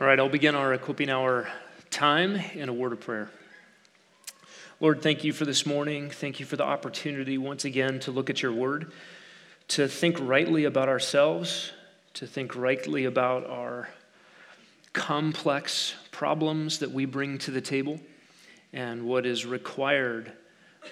[0.00, 1.48] All right, I'll begin our equipping hour
[1.90, 3.30] time in a word of prayer.
[4.78, 6.08] Lord, thank you for this morning.
[6.08, 8.92] Thank you for the opportunity once again to look at your word,
[9.66, 11.72] to think rightly about ourselves,
[12.14, 13.88] to think rightly about our
[14.92, 17.98] complex problems that we bring to the table
[18.72, 20.30] and what is required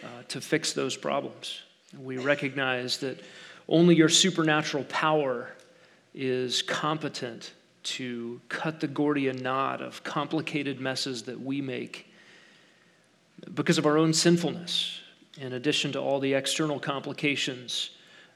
[0.03, 1.61] uh, to fix those problems.
[1.97, 3.21] We recognize that
[3.69, 5.53] only your supernatural power
[6.13, 7.53] is competent
[7.87, 12.13] to cut the Gordian knot of complicated messes that we make
[13.55, 15.01] because of our own sinfulness,
[15.39, 17.91] in addition to all the external complications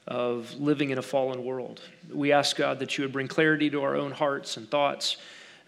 [0.07, 1.81] of living in a fallen world.
[2.11, 5.17] We ask God that you would bring clarity to our own hearts and thoughts.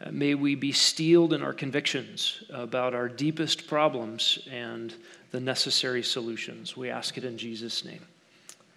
[0.04, 4.94] Uh, may we be steeled in our convictions about our deepest problems and
[5.32, 6.78] the necessary solutions.
[6.78, 8.06] We ask it in Jesus' name.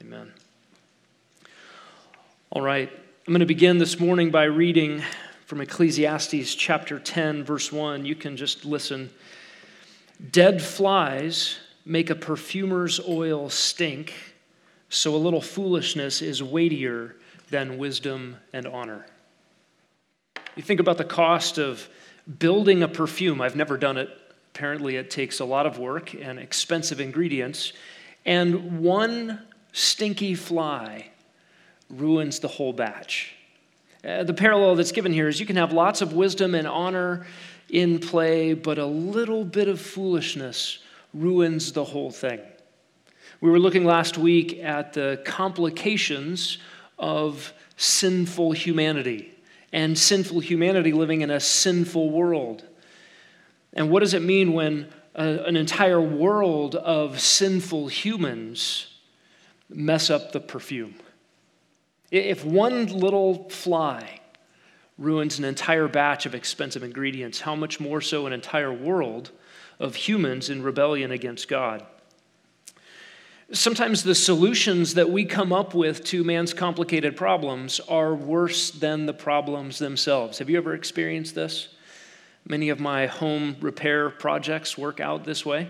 [0.01, 0.33] Amen.
[2.51, 2.91] All right.
[3.27, 5.03] I'm going to begin this morning by reading
[5.47, 8.05] from Ecclesiastes chapter 10, verse 1.
[8.05, 9.11] You can just listen.
[10.31, 14.15] Dead flies make a perfumer's oil stink,
[14.91, 17.17] so a little foolishness is weightier
[17.51, 19.07] than wisdom and honor.
[20.55, 21.89] You think about the cost of
[22.39, 23.41] building a perfume.
[23.41, 24.09] I've never done it.
[24.55, 27.73] Apparently, it takes a lot of work and expensive ingredients.
[28.25, 31.11] And one stinky fly
[31.91, 33.35] ruins the whole batch.
[34.05, 37.27] Uh, the parallel that's given here is you can have lots of wisdom and honor
[37.69, 40.79] in play, but a little bit of foolishness
[41.13, 42.41] ruins the whole thing.
[43.41, 46.59] We were looking last week at the complications
[46.99, 49.33] of sinful humanity
[49.73, 52.65] and sinful humanity living in a sinful world.
[53.73, 58.87] And what does it mean when a, an entire world of sinful humans
[59.69, 60.95] mess up the perfume?
[62.11, 64.21] If one little fly
[64.99, 69.31] ruins an entire batch of expensive ingredients, how much more so an entire world
[69.79, 71.85] of humans in rebellion against God?
[73.53, 79.07] Sometimes the solutions that we come up with to man's complicated problems are worse than
[79.07, 80.39] the problems themselves.
[80.39, 81.69] Have you ever experienced this?
[82.45, 85.69] Many of my home repair projects work out this way.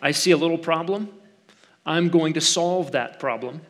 [0.00, 1.08] I see a little problem,
[1.84, 3.62] I'm going to solve that problem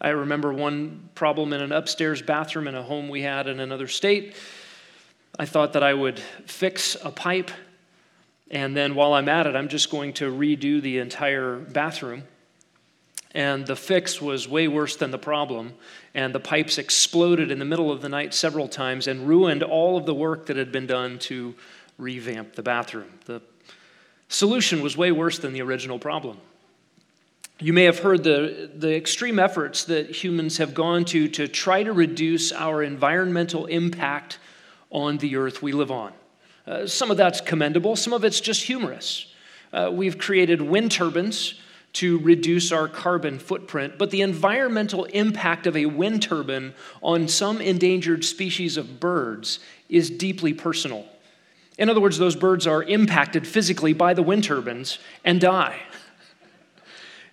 [0.00, 3.86] I remember one problem in an upstairs bathroom in a home we had in another
[3.86, 4.34] state.
[5.38, 7.50] I thought that I would fix a pipe,
[8.50, 12.24] and then while I'm at it, I'm just going to redo the entire bathroom.
[13.32, 15.74] And the fix was way worse than the problem,
[16.14, 19.96] and the pipes exploded in the middle of the night several times and ruined all
[19.96, 21.54] of the work that had been done to
[21.96, 23.10] revamp the bathroom.
[23.26, 23.40] The
[24.28, 26.38] solution was way worse than the original problem.
[27.62, 31.82] You may have heard the, the extreme efforts that humans have gone to to try
[31.82, 34.38] to reduce our environmental impact
[34.88, 36.14] on the earth we live on.
[36.66, 39.26] Uh, some of that's commendable, some of it's just humorous.
[39.74, 41.60] Uh, we've created wind turbines
[41.92, 46.72] to reduce our carbon footprint, but the environmental impact of a wind turbine
[47.02, 49.58] on some endangered species of birds
[49.90, 51.04] is deeply personal.
[51.76, 55.78] In other words, those birds are impacted physically by the wind turbines and die.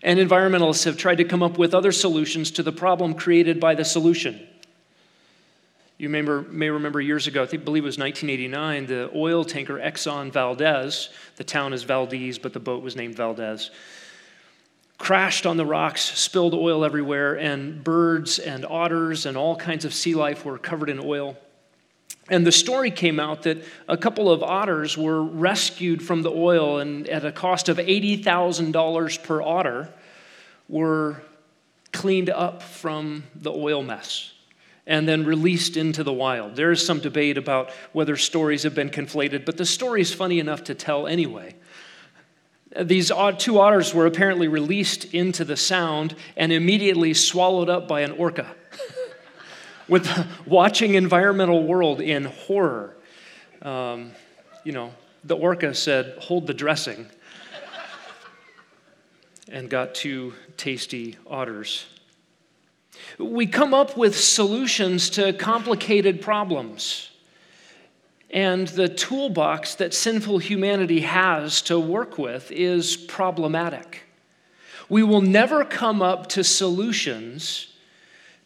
[0.07, 3.75] And environmentalists have tried to come up with other solutions to the problem created by
[3.75, 4.39] the solution.
[5.97, 9.43] You may remember, may remember years ago, I think, believe it was 1989, the oil
[9.43, 13.69] tanker Exxon Valdez, the town is Valdez, but the boat was named Valdez,
[14.97, 19.93] crashed on the rocks, spilled oil everywhere, and birds and otters and all kinds of
[19.93, 21.35] sea life were covered in oil.
[22.29, 26.79] And the story came out that a couple of otters were rescued from the oil
[26.79, 29.89] and at a cost of $80,000 per otter
[30.69, 31.21] were
[31.91, 34.33] cleaned up from the oil mess
[34.85, 36.55] and then released into the wild.
[36.55, 40.39] There is some debate about whether stories have been conflated, but the story is funny
[40.39, 41.55] enough to tell anyway.
[42.79, 48.11] These two otters were apparently released into the sound and immediately swallowed up by an
[48.11, 48.47] orca
[49.89, 52.95] with the watching environmental world in horror.
[53.61, 54.11] Um,
[54.63, 54.93] you know,
[55.23, 57.07] the orca said, hold the dressing,
[59.51, 61.85] and got two tasty otters.
[63.17, 67.09] We come up with solutions to complicated problems.
[68.29, 74.03] And the toolbox that sinful humanity has to work with is problematic.
[74.89, 77.67] We will never come up to solutions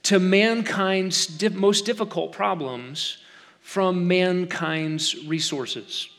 [0.03, 3.17] to mankind's most difficult problems
[3.61, 6.09] from mankind's resources.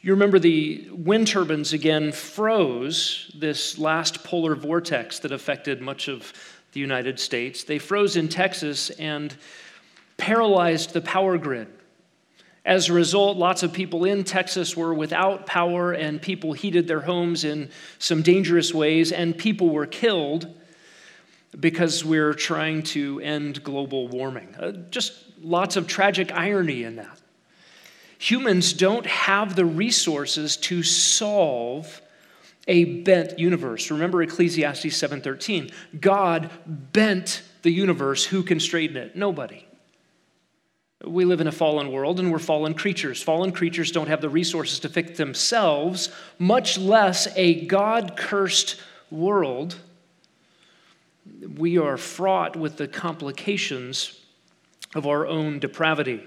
[0.00, 6.32] You remember the wind turbines again froze this last polar vortex that affected much of
[6.72, 7.64] the United States.
[7.64, 9.36] They froze in Texas, and
[10.18, 11.68] paralyzed the power grid.
[12.64, 17.00] As a result, lots of people in Texas were without power, and people heated their
[17.00, 20.54] homes in some dangerous ways, and people were killed
[21.58, 24.54] because we're trying to end global warming.
[24.56, 27.17] Uh, just lots of tragic irony in that.
[28.18, 32.02] Humans don't have the resources to solve
[32.66, 33.90] a bent universe.
[33.90, 35.70] Remember Ecclesiastes 7:13.
[36.00, 39.16] God bent the universe, who can straighten it?
[39.16, 39.64] Nobody.
[41.04, 43.22] We live in a fallen world and we're fallen creatures.
[43.22, 48.76] Fallen creatures don't have the resources to fix themselves, much less a God cursed
[49.10, 49.76] world.
[51.56, 54.20] We are fraught with the complications
[54.94, 56.22] of our own depravity.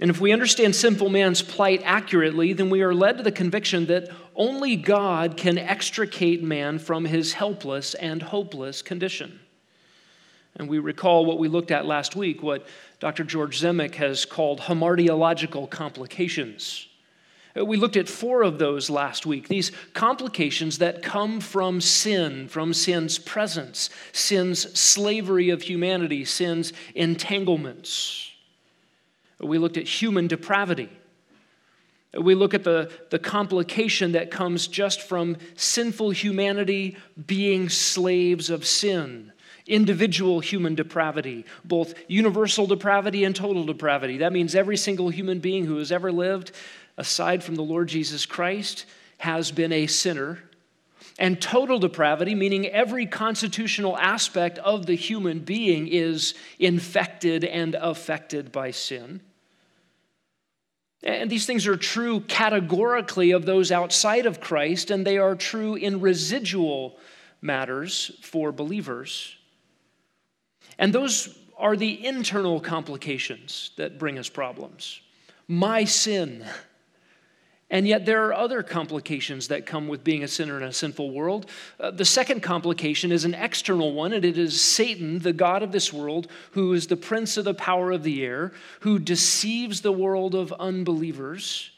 [0.00, 3.86] And if we understand sinful man's plight accurately, then we are led to the conviction
[3.86, 9.38] that only God can extricate man from his helpless and hopeless condition.
[10.56, 12.66] And we recall what we looked at last week, what
[12.98, 13.24] Dr.
[13.24, 16.88] George Zemek has called hamartiological complications.
[17.56, 19.46] Uh, we looked at four of those last week.
[19.46, 28.33] These complications that come from sin, from sin's presence, sin's slavery of humanity, sin's entanglements.
[29.44, 30.90] We looked at human depravity.
[32.18, 36.96] We look at the, the complication that comes just from sinful humanity
[37.26, 39.32] being slaves of sin
[39.66, 44.18] individual human depravity, both universal depravity and total depravity.
[44.18, 46.52] That means every single human being who has ever lived,
[46.96, 48.84] aside from the Lord Jesus Christ,
[49.18, 50.42] has been a sinner.
[51.18, 58.50] And total depravity, meaning every constitutional aspect of the human being is infected and affected
[58.50, 59.20] by sin.
[61.04, 65.74] And these things are true categorically of those outside of Christ, and they are true
[65.74, 66.98] in residual
[67.42, 69.36] matters for believers.
[70.78, 75.00] And those are the internal complications that bring us problems.
[75.46, 76.44] My sin.
[77.74, 81.10] And yet, there are other complications that come with being a sinner in a sinful
[81.10, 81.50] world.
[81.80, 85.72] Uh, the second complication is an external one, and it is Satan, the God of
[85.72, 89.90] this world, who is the prince of the power of the air, who deceives the
[89.90, 91.72] world of unbelievers,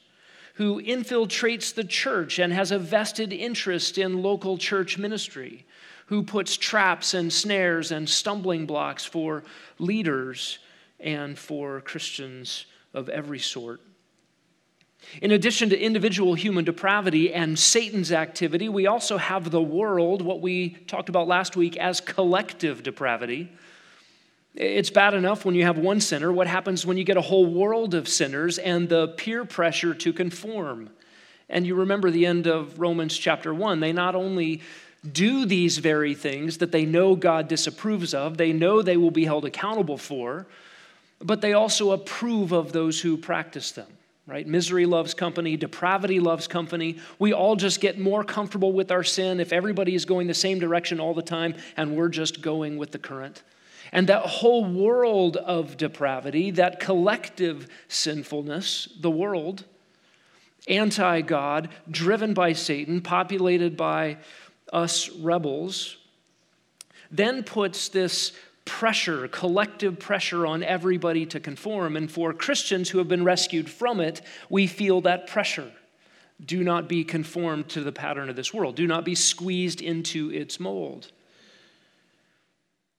[0.57, 5.65] who infiltrates the church and has a vested interest in local church ministry,
[6.09, 9.45] who puts traps and snares and stumbling blocks for
[9.79, 10.59] leaders
[11.01, 13.81] and for Christians of every sort.
[15.23, 20.41] In addition to individual human depravity and Satan's activity, we also have the world, what
[20.41, 23.51] we talked about last week, as collective depravity.
[24.55, 26.33] It's bad enough when you have one sinner.
[26.33, 30.13] What happens when you get a whole world of sinners and the peer pressure to
[30.13, 30.91] conform?
[31.49, 33.81] And you remember the end of Romans chapter 1.
[33.81, 34.63] They not only
[35.13, 39.25] do these very things that they know God disapproves of, they know they will be
[39.25, 40.47] held accountable for,
[41.21, 43.87] but they also approve of those who practice them.
[44.27, 44.47] Right?
[44.47, 46.99] Misery loves company, depravity loves company.
[47.21, 50.59] We all just get more comfortable with our sin if everybody is going the same
[50.59, 53.45] direction all the time and we're just going with the current.
[53.93, 59.65] And that whole world of depravity, that collective sinfulness, the world,
[60.67, 64.19] anti God, driven by Satan, populated by
[64.73, 65.99] us rebels,
[67.11, 68.33] then puts this
[68.67, 71.97] pressure, collective pressure on everybody to conform.
[71.97, 74.21] And for Christians who have been rescued from it,
[74.51, 75.73] we feel that pressure.
[76.45, 80.31] Do not be conformed to the pattern of this world, do not be squeezed into
[80.31, 81.11] its mold.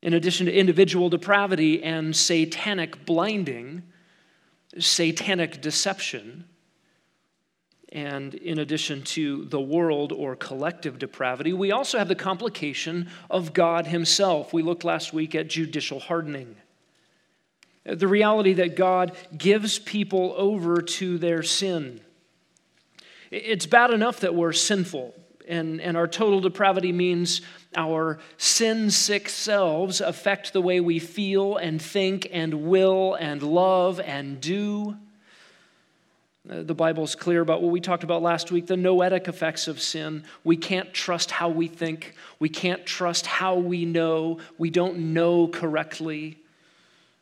[0.02, 3.84] In addition to individual depravity and satanic blinding,
[4.80, 6.46] satanic deception,
[7.89, 13.53] and in addition to the world or collective depravity, we also have the complication of
[13.53, 14.51] God Himself.
[14.51, 16.58] We looked last week at judicial hardening.
[17.86, 22.01] The reality that God gives people over to their sin.
[23.32, 25.15] It's bad enough that we're sinful,
[25.48, 27.41] and, and our total depravity means
[27.75, 34.01] our sin sick selves affect the way we feel and think and will and love
[34.01, 34.98] and do.
[36.48, 40.24] The Bible's clear about what we talked about last week the noetic effects of sin.
[40.46, 45.48] We can't trust how we think, we can't trust how we know, we don't know
[45.48, 46.38] correctly.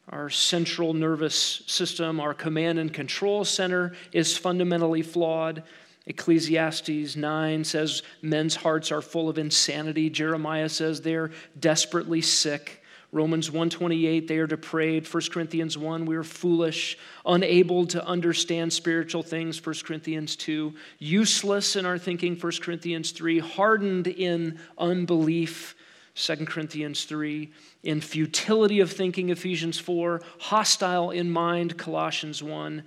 [0.10, 5.64] Our central nervous system, our command and control center, is fundamentally flawed.
[6.06, 10.12] Ecclesiastes 9 says men's hearts are full of insanity.
[10.12, 12.84] Jeremiah says they're desperately sick.
[13.16, 15.08] Romans 1:28 they are depraved.
[15.08, 19.66] 1 Corinthians 1 we are foolish, unable to understand spiritual things.
[19.66, 22.36] 1 Corinthians 2 useless in our thinking.
[22.36, 25.76] 1 Corinthians 3 hardened in unbelief.
[26.16, 27.52] 2 Corinthians 3,
[27.84, 32.84] in futility of thinking, Ephesians 4, hostile in mind, Colossians 1,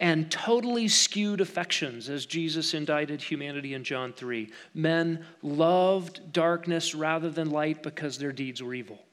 [0.00, 4.50] and totally skewed affections, as Jesus indicted humanity in John 3.
[4.74, 9.04] Men loved darkness rather than light because their deeds were evil.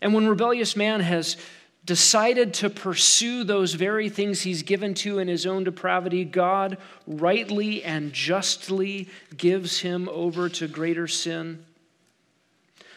[0.00, 1.36] And when rebellious man has
[1.84, 6.76] decided to pursue those very things he's given to in his own depravity, God
[7.06, 11.64] rightly and justly gives him over to greater sin.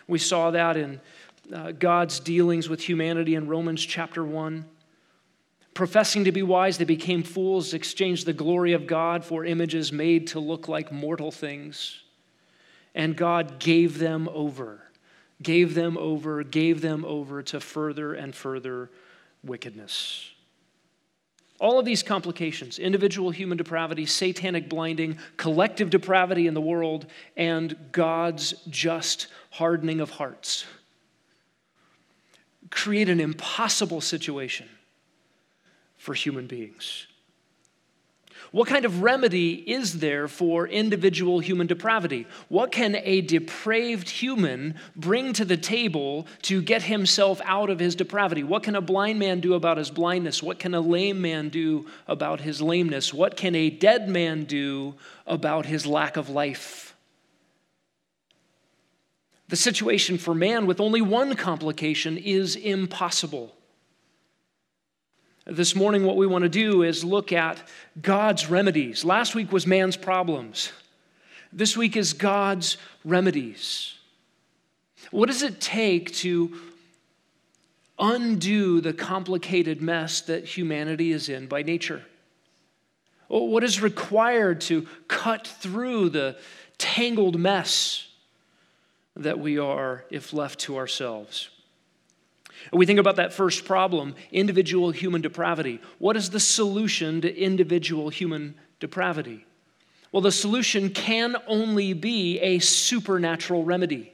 [0.07, 0.99] We saw that in
[1.53, 4.65] uh, God's dealings with humanity in Romans chapter 1.
[5.73, 10.27] Professing to be wise, they became fools, exchanged the glory of God for images made
[10.27, 12.01] to look like mortal things.
[12.93, 14.90] And God gave them over
[15.41, 18.89] gave them over, gave them over to further and further
[19.43, 20.29] wickedness.
[21.59, 27.05] All of these complications individual human depravity, satanic blinding, collective depravity in the world,
[27.37, 30.65] and God's just hardening of hearts
[32.71, 34.67] create an impossible situation
[35.97, 37.05] for human beings.
[38.51, 42.27] What kind of remedy is there for individual human depravity?
[42.49, 47.95] What can a depraved human bring to the table to get himself out of his
[47.95, 48.43] depravity?
[48.43, 50.43] What can a blind man do about his blindness?
[50.43, 53.13] What can a lame man do about his lameness?
[53.13, 56.93] What can a dead man do about his lack of life?
[59.47, 63.55] The situation for man with only one complication is impossible.
[65.45, 67.61] This morning, what we want to do is look at
[67.99, 69.03] God's remedies.
[69.03, 70.71] Last week was man's problems.
[71.51, 73.95] This week is God's remedies.
[75.09, 76.55] What does it take to
[77.97, 82.03] undo the complicated mess that humanity is in by nature?
[83.27, 86.37] What is required to cut through the
[86.77, 88.07] tangled mess
[89.15, 91.49] that we are if left to ourselves?
[92.71, 95.79] And we think about that first problem individual human depravity.
[95.97, 99.45] What is the solution to individual human depravity?
[100.11, 104.13] Well, the solution can only be a supernatural remedy.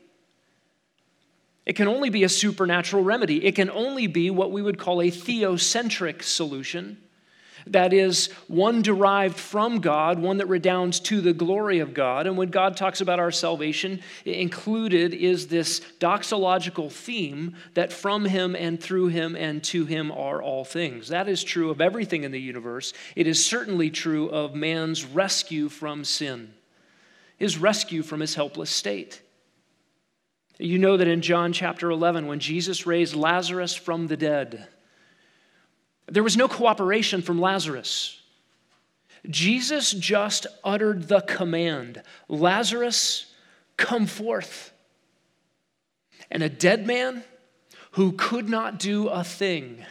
[1.65, 3.43] It can only be a supernatural remedy.
[3.43, 6.97] It can only be what we would call a theocentric solution
[7.71, 12.27] that is one derived from God, one that redounds to the glory of God.
[12.27, 18.55] And when God talks about our salvation, included is this doxological theme that from Him
[18.55, 21.09] and through Him and to Him are all things.
[21.09, 22.93] That is true of everything in the universe.
[23.15, 26.53] It is certainly true of man's rescue from sin,
[27.37, 29.21] his rescue from his helpless state.
[30.59, 34.67] You know that in John chapter 11, when Jesus raised Lazarus from the dead,
[36.07, 38.21] there was no cooperation from Lazarus.
[39.29, 43.33] Jesus just uttered the command Lazarus,
[43.75, 44.71] come forth.
[46.31, 47.23] And a dead man
[47.91, 49.85] who could not do a thing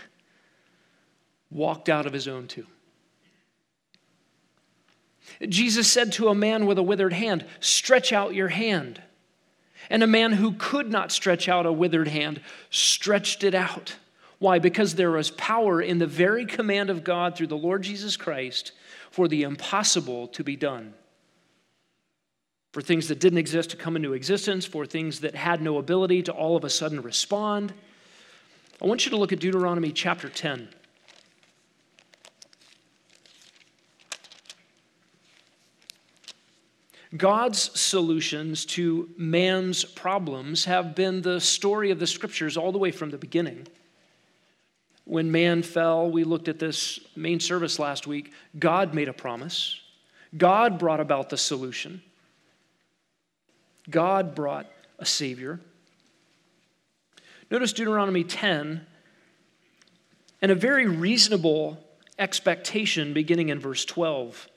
[1.51, 2.67] walked out of his own tomb.
[5.49, 9.03] Jesus said to a man with a withered hand, Stretch out your hand.
[9.91, 13.97] And a man who could not stretch out a withered hand stretched it out.
[14.39, 14.59] Why?
[14.59, 18.73] Because there is power in the very command of God through the Lord Jesus Christ
[19.11, 20.95] for the impossible to be done.
[22.73, 26.25] For things that didn't exist to come into existence, for things that had no ability
[26.25, 27.73] to all of a sudden respond.
[28.83, 30.69] I want you to look at Deuteronomy chapter 10.
[37.17, 42.91] God's solutions to man's problems have been the story of the scriptures all the way
[42.91, 43.67] from the beginning.
[45.07, 48.33] When man fell, we looked at this main service last week.
[48.59, 49.81] God made a promise,
[50.37, 52.03] God brought about the solution,
[53.89, 54.67] God brought
[54.99, 55.61] a Savior.
[57.49, 58.85] Notice Deuteronomy 10
[60.43, 61.79] and a very reasonable
[62.19, 64.49] expectation beginning in verse 12.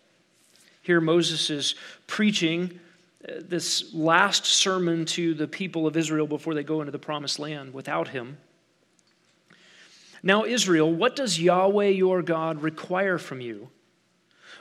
[0.82, 1.76] Here, Moses is
[2.08, 2.80] preaching
[3.28, 7.38] uh, this last sermon to the people of Israel before they go into the promised
[7.38, 8.40] land without him.
[10.22, 13.70] Now, Israel, what does Yahweh your God require from you?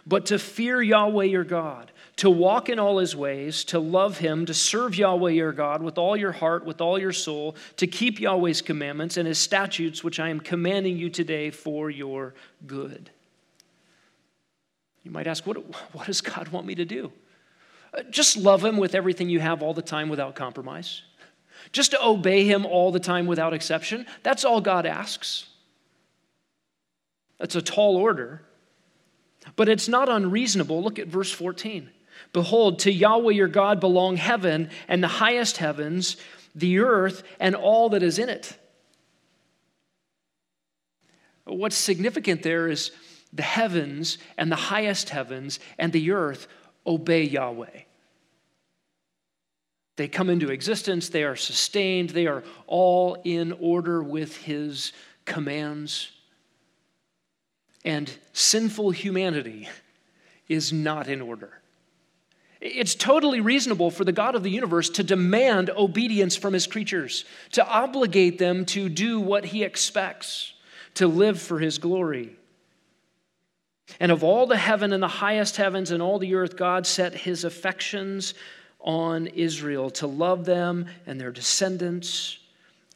[0.06, 4.46] But to fear Yahweh your God, to walk in all his ways, to love him,
[4.46, 8.18] to serve Yahweh your God with all your heart, with all your soul, to keep
[8.18, 12.34] Yahweh's commandments and his statutes, which I am commanding you today for your
[12.66, 13.10] good.
[15.04, 15.56] You might ask, what,
[15.92, 17.12] what does God want me to do?
[17.92, 21.02] Uh, just love him with everything you have all the time without compromise.
[21.72, 24.06] Just to obey him all the time without exception.
[24.22, 25.46] That's all God asks.
[27.38, 28.42] That's a tall order,
[29.54, 30.82] but it's not unreasonable.
[30.82, 31.88] Look at verse 14.
[32.32, 36.16] Behold, to Yahweh your God belong heaven and the highest heavens,
[36.54, 38.58] the earth, and all that is in it.
[41.44, 42.90] What's significant there is
[43.32, 46.48] the heavens and the highest heavens and the earth
[46.86, 47.82] obey Yahweh.
[49.98, 54.92] They come into existence, they are sustained, they are all in order with his
[55.24, 56.12] commands.
[57.84, 59.68] And sinful humanity
[60.46, 61.60] is not in order.
[62.60, 67.24] It's totally reasonable for the God of the universe to demand obedience from his creatures,
[67.52, 70.52] to obligate them to do what he expects,
[70.94, 72.36] to live for his glory.
[73.98, 77.14] And of all the heaven and the highest heavens and all the earth, God set
[77.14, 78.34] his affections
[78.80, 82.38] on Israel to love them and their descendants,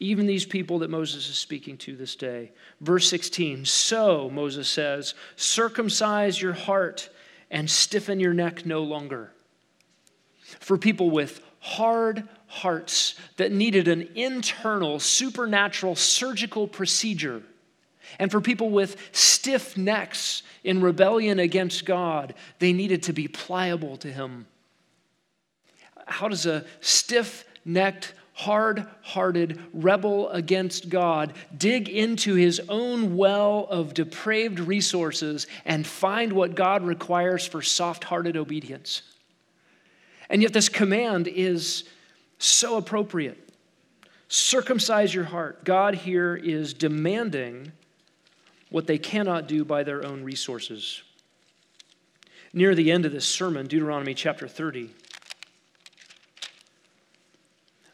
[0.01, 2.53] even these people that Moses is speaking to this day.
[2.81, 7.09] Verse 16 So, Moses says, circumcise your heart
[7.51, 9.33] and stiffen your neck no longer
[10.61, 17.43] for people with hard hearts that needed an internal, supernatural surgical procedure,
[18.19, 23.97] and for people with stiff necks in rebellion against God, they needed to be pliable
[23.99, 24.47] to Him.
[26.13, 33.67] How does a stiff necked, hard hearted rebel against God dig into his own well
[33.71, 39.03] of depraved resources and find what God requires for soft hearted obedience?
[40.29, 41.85] And yet, this command is
[42.39, 43.39] so appropriate.
[44.29, 45.65] Circumcise your heart.
[45.65, 47.73] God here is demanding
[48.71, 51.03] what they cannot do by their own resources.
[52.55, 54.91] Near the end of this sermon, Deuteronomy chapter 30,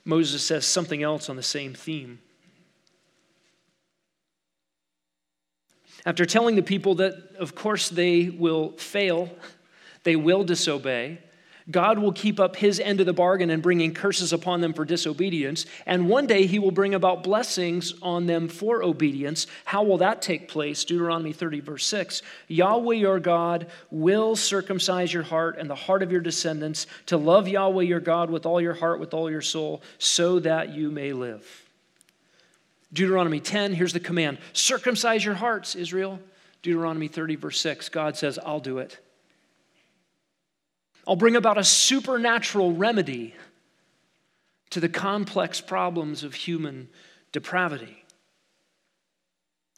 [0.08, 2.18] Moses says something else on the same theme.
[6.06, 9.30] After telling the people that, of course, they will fail,
[10.04, 11.18] they will disobey,
[11.70, 14.86] God will keep up his end of the bargain and bringing curses upon them for
[14.86, 15.66] disobedience.
[15.84, 19.46] And one day he will bring about blessings on them for obedience.
[19.66, 20.84] How will that take place?
[20.84, 22.22] Deuteronomy 30, verse 6.
[22.48, 27.46] Yahweh your God will circumcise your heart and the heart of your descendants to love
[27.46, 31.12] Yahweh your God with all your heart, with all your soul, so that you may
[31.12, 31.64] live.
[32.94, 36.18] Deuteronomy 10, here's the command circumcise your hearts, Israel.
[36.62, 38.98] Deuteronomy 30, verse 6, God says, I'll do it.
[41.08, 43.34] I'll bring about a supernatural remedy
[44.68, 46.90] to the complex problems of human
[47.32, 48.04] depravity.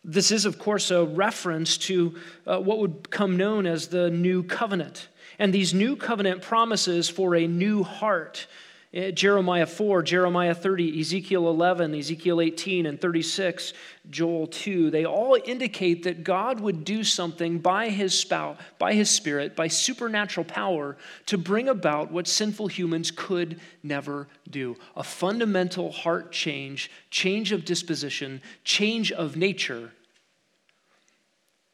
[0.02, 2.16] This is, of course, a reference to
[2.48, 5.06] uh, what would become known as the New Covenant.
[5.38, 8.48] And these New Covenant promises for a new heart
[8.92, 13.72] Eh, Jeremiah 4, Jeremiah 30, Ezekiel 11, Ezekiel 18, and 36,
[14.10, 19.08] Joel 2, they all indicate that God would do something by his spout, by his
[19.08, 24.76] spirit, by supernatural power to bring about what sinful humans could never do.
[24.96, 29.92] A fundamental heart change, change of disposition, change of nature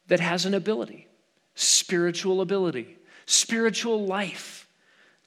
[0.08, 1.08] that has an ability,
[1.54, 4.68] spiritual ability, spiritual life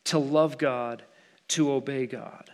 [0.03, 1.01] to love God
[1.49, 2.49] to obey God.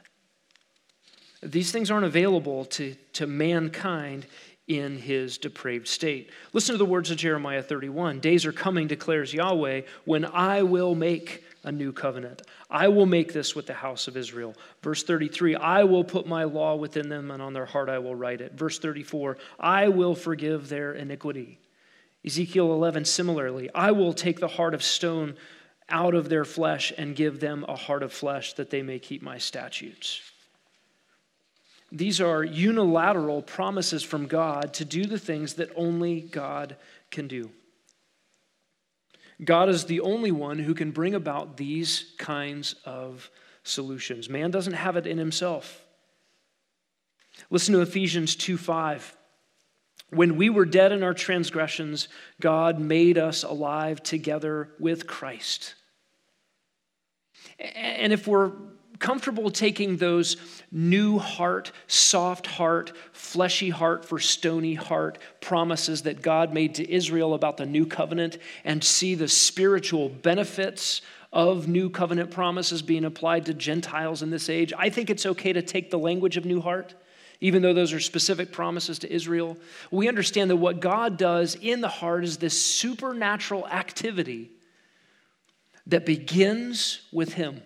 [1.41, 4.25] These things aren't available to, to mankind
[4.67, 6.31] in his depraved state.
[6.53, 10.95] Listen to the words of Jeremiah 31 Days are coming, declares Yahweh, when I will
[10.95, 12.41] make a new covenant.
[12.69, 14.55] I will make this with the house of Israel.
[14.81, 18.15] Verse 33 I will put my law within them, and on their heart I will
[18.15, 18.53] write it.
[18.53, 21.59] Verse 34 I will forgive their iniquity.
[22.25, 25.35] Ezekiel 11, similarly, I will take the heart of stone
[25.89, 29.21] out of their flesh and give them a heart of flesh that they may keep
[29.21, 30.21] my statutes.
[31.91, 36.75] These are unilateral promises from God to do the things that only God
[37.11, 37.51] can do.
[39.43, 43.29] God is the only one who can bring about these kinds of
[43.63, 44.29] solutions.
[44.29, 45.85] Man doesn't have it in himself.
[47.49, 49.15] Listen to Ephesians 2 5.
[50.09, 52.07] When we were dead in our transgressions,
[52.39, 55.75] God made us alive together with Christ.
[57.59, 58.51] And if we're
[58.99, 60.37] comfortable taking those
[60.71, 67.33] new heart, soft heart, fleshy heart for stony heart promises that God made to Israel
[67.33, 71.01] about the new covenant and see the spiritual benefits
[71.33, 75.51] of new covenant promises being applied to Gentiles in this age, I think it's okay
[75.51, 76.95] to take the language of new heart
[77.41, 79.57] even though those are specific promises to Israel,
[79.91, 84.51] we understand that what God does in the heart is this supernatural activity
[85.87, 87.61] that begins with Him.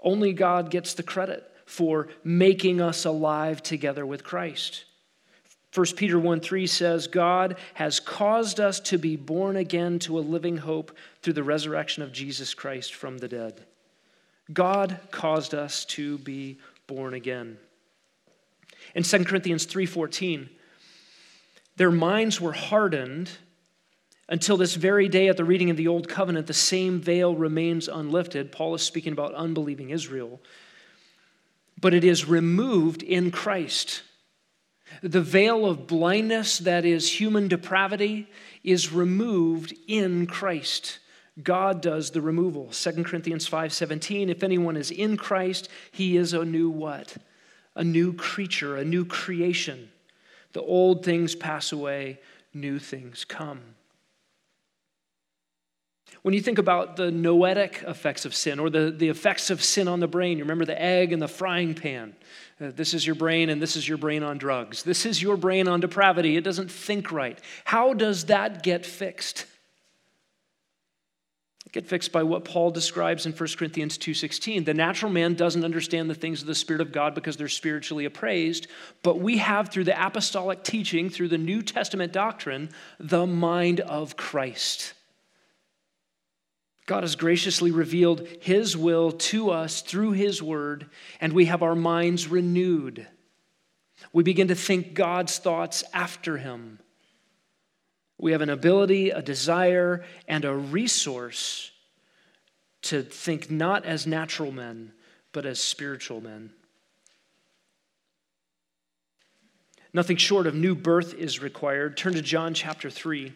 [0.00, 4.84] Only God gets the credit for making us alive together with Christ.
[5.74, 10.20] 1 Peter 1 3 says, God has caused us to be born again to a
[10.20, 13.64] living hope through the resurrection of Jesus Christ from the dead.
[14.52, 17.56] God caused us to be born again.
[18.94, 20.48] In 2 Corinthians 3:14,
[21.76, 23.30] their minds were hardened
[24.28, 27.88] until this very day at the reading of the old covenant the same veil remains
[27.88, 28.52] unlifted.
[28.52, 30.40] Paul is speaking about unbelieving Israel.
[31.80, 34.02] But it is removed in Christ.
[35.02, 38.28] The veil of blindness that is human depravity
[38.62, 41.00] is removed in Christ.
[41.42, 42.70] God does the removal.
[42.70, 47.16] 2 Corinthians 5:17 if anyone is in Christ, he is a new what?
[47.76, 49.90] A new creature, a new creation.
[50.52, 52.20] The old things pass away,
[52.52, 53.60] new things come.
[56.22, 59.88] When you think about the noetic effects of sin or the, the effects of sin
[59.88, 62.14] on the brain, you remember the egg and the frying pan.
[62.58, 64.84] Uh, this is your brain and this is your brain on drugs.
[64.84, 66.36] This is your brain on depravity.
[66.36, 67.38] It doesn't think right.
[67.64, 69.44] How does that get fixed?
[71.74, 74.62] Get fixed by what Paul describes in 1 Corinthians 2:16.
[74.62, 78.04] The natural man doesn't understand the things of the spirit of God because they're spiritually
[78.04, 78.68] appraised,
[79.02, 84.16] but we have through the apostolic teaching, through the New Testament doctrine, the mind of
[84.16, 84.94] Christ.
[86.86, 90.88] God has graciously revealed his will to us through his word,
[91.20, 93.08] and we have our minds renewed.
[94.12, 96.78] We begin to think God's thoughts after him.
[98.18, 101.72] We have an ability, a desire, and a resource
[102.82, 104.92] to think not as natural men,
[105.32, 106.50] but as spiritual men.
[109.92, 111.96] Nothing short of new birth is required.
[111.96, 113.32] Turn to John chapter 3.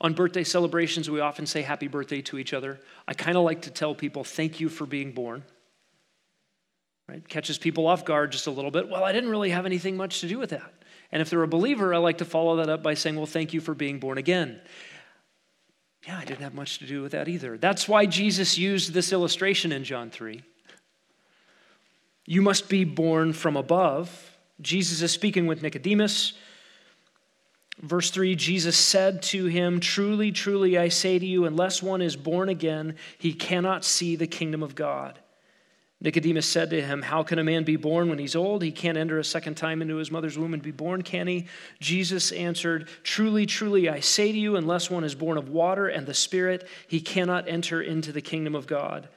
[0.00, 2.80] On birthday celebrations, we often say happy birthday to each other.
[3.06, 5.44] I kind of like to tell people, thank you for being born.
[7.06, 7.26] Right?
[7.28, 8.88] Catches people off guard just a little bit.
[8.88, 10.72] Well, I didn't really have anything much to do with that.
[11.12, 13.52] And if they're a believer, I like to follow that up by saying, well, thank
[13.52, 14.60] you for being born again.
[16.06, 17.58] Yeah, I didn't have much to do with that either.
[17.58, 20.42] That's why Jesus used this illustration in John 3.
[22.24, 24.38] You must be born from above.
[24.60, 26.34] Jesus is speaking with Nicodemus.
[27.80, 32.16] Verse 3 Jesus said to him, Truly, truly, I say to you, unless one is
[32.16, 35.18] born again, he cannot see the kingdom of God.
[36.02, 38.62] Nicodemus said to him, How can a man be born when he's old?
[38.62, 41.46] He can't enter a second time into his mother's womb and be born, can he?
[41.78, 46.06] Jesus answered, Truly, truly, I say to you, unless one is born of water and
[46.06, 49.08] the Spirit, he cannot enter into the kingdom of God.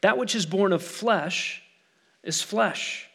[0.00, 1.62] That which is born of flesh
[2.22, 3.08] is flesh,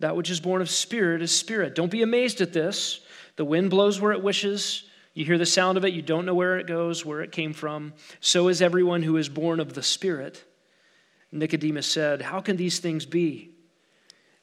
[0.00, 1.74] that which is born of spirit is spirit.
[1.74, 3.00] Don't be amazed at this.
[3.38, 4.82] The wind blows where it wishes.
[5.14, 7.52] You hear the sound of it, you don't know where it goes, where it came
[7.52, 7.92] from.
[8.18, 10.42] So is everyone who is born of the Spirit.
[11.30, 13.52] Nicodemus said, How can these things be?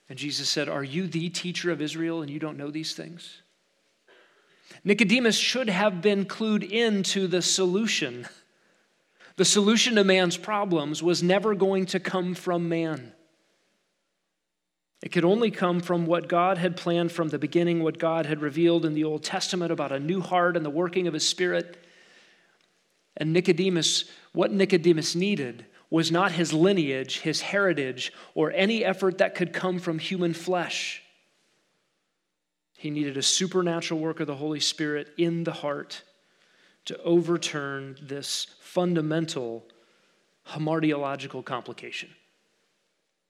[0.08, 3.42] And Jesus said, Are you the teacher of Israel and you don't know these things?
[4.82, 8.26] Nicodemus should have been clued into the solution.
[9.36, 13.12] The solution to man's problems was never going to come from man.
[15.02, 18.40] It could only come from what God had planned from the beginning, what God had
[18.40, 21.76] revealed in the Old Testament about a new heart and the working of His Spirit.
[23.16, 29.34] And Nicodemus, what Nicodemus needed was not his lineage, his heritage, or any effort that
[29.34, 31.02] could come from human flesh.
[32.76, 36.02] He needed a supernatural work of the Holy Spirit in the heart
[36.86, 39.64] to overturn this fundamental
[40.50, 42.10] hamartiological complication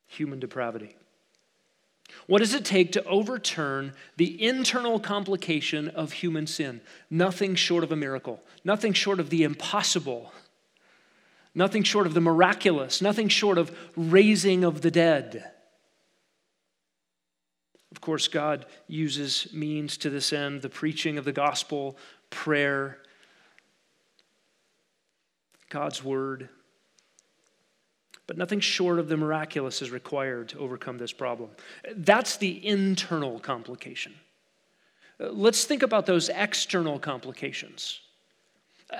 [0.08, 0.94] human depravity.
[2.26, 6.80] What does it take to overturn the internal complication of human sin?
[7.10, 10.32] Nothing short of a miracle, nothing short of the impossible,
[11.54, 15.50] nothing short of the miraculous, nothing short of raising of the dead.
[17.92, 21.96] Of course, God uses means to this end the preaching of the gospel,
[22.30, 22.98] prayer,
[25.70, 26.48] God's word.
[28.26, 31.50] But nothing short of the miraculous is required to overcome this problem.
[31.94, 34.14] That's the internal complication.
[35.20, 38.00] Uh, let's think about those external complications.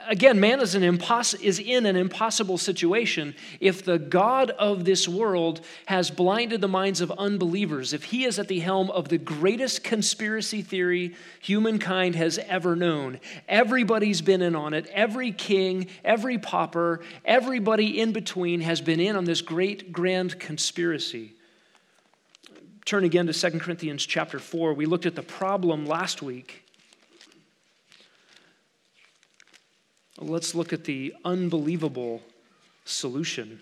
[0.09, 5.09] Again, man is, an impos- is in an impossible situation if the God of this
[5.09, 9.19] world has blinded the minds of unbelievers, if he is at the helm of the
[9.19, 13.19] greatest conspiracy theory humankind has ever known.
[13.49, 14.87] Everybody's been in on it.
[14.92, 21.33] Every king, every pauper, everybody in between has been in on this great grand conspiracy.
[22.85, 24.75] Turn again to 2 Corinthians chapter 4.
[24.75, 26.65] We looked at the problem last week
[30.18, 32.22] let's look at the unbelievable
[32.85, 33.61] solution.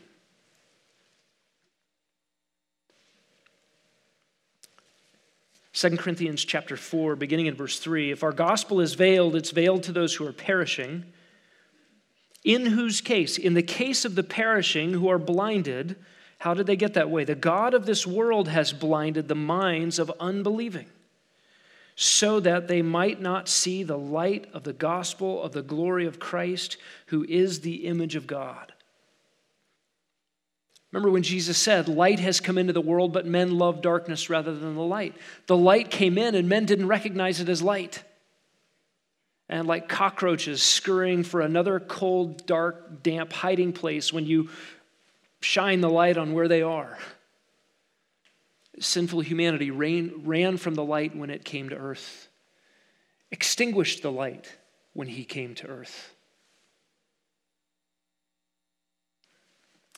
[5.74, 9.82] 2 Corinthians chapter 4, beginning in verse 3 If our gospel is veiled, it's veiled
[9.82, 11.04] to those who are perishing.
[12.44, 13.38] In whose case?
[13.38, 15.96] In the case of the perishing who are blinded,
[16.38, 17.24] how did they get that way?
[17.24, 20.86] The God of this world has blinded the minds of unbelieving,
[21.96, 26.18] so that they might not see the light of the gospel of the glory of
[26.18, 26.76] Christ,
[27.06, 28.72] who is the image of God.
[30.90, 34.54] Remember when Jesus said, Light has come into the world, but men love darkness rather
[34.54, 35.16] than the light.
[35.46, 38.02] The light came in, and men didn't recognize it as light.
[39.48, 44.50] And like cockroaches scurrying for another cold, dark, damp hiding place when you
[45.40, 46.96] shine the light on where they are.
[48.80, 52.28] Sinful humanity ran, ran from the light when it came to earth,
[53.30, 54.52] extinguished the light
[54.92, 56.14] when he came to earth.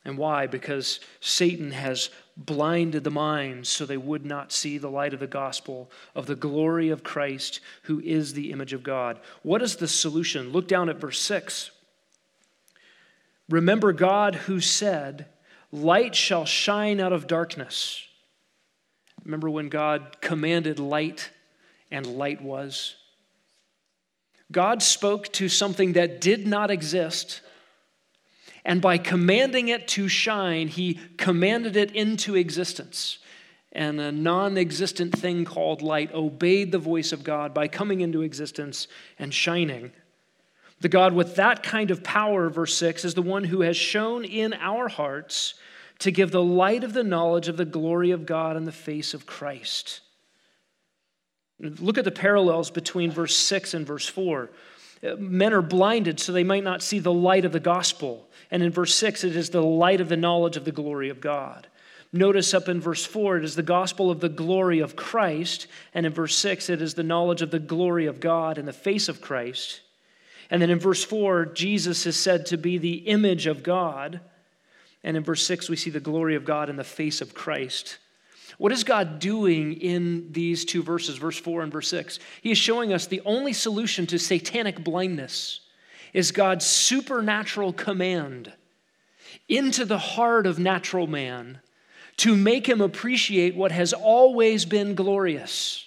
[0.06, 0.46] And why?
[0.46, 5.26] Because Satan has blinded the minds so they would not see the light of the
[5.26, 9.18] gospel of the glory of Christ, who is the image of God.
[9.42, 10.52] What is the solution?
[10.52, 11.72] Look down at verse 6.
[13.48, 15.26] Remember God who said,
[15.72, 18.06] Light shall shine out of darkness.
[19.26, 21.30] Remember when God commanded light
[21.90, 22.94] and light was?
[24.50, 27.42] God spoke to something that did not exist
[28.66, 33.18] and by commanding it to shine, he commanded it into existence.
[33.70, 38.22] And a non existent thing called light obeyed the voice of God by coming into
[38.22, 38.88] existence
[39.20, 39.92] and shining.
[40.80, 44.24] The God with that kind of power, verse 6, is the one who has shown
[44.24, 45.54] in our hearts
[46.00, 49.14] to give the light of the knowledge of the glory of God in the face
[49.14, 50.00] of Christ.
[51.58, 54.50] Look at the parallels between verse 6 and verse 4.
[55.18, 58.28] Men are blinded so they might not see the light of the gospel.
[58.50, 61.20] And in verse 6, it is the light of the knowledge of the glory of
[61.20, 61.66] God.
[62.12, 65.66] Notice up in verse 4, it is the gospel of the glory of Christ.
[65.94, 68.72] And in verse 6, it is the knowledge of the glory of God in the
[68.72, 69.80] face of Christ.
[70.50, 74.20] And then in verse 4, Jesus is said to be the image of God.
[75.06, 77.98] And in verse 6, we see the glory of God in the face of Christ.
[78.58, 82.18] What is God doing in these two verses, verse 4 and verse 6?
[82.42, 85.60] He is showing us the only solution to satanic blindness
[86.12, 88.52] is God's supernatural command
[89.48, 91.60] into the heart of natural man
[92.16, 95.84] to make him appreciate what has always been glorious